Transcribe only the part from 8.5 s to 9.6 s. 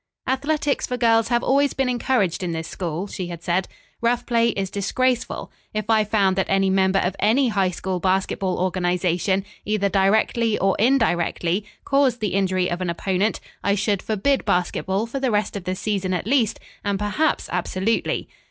organization,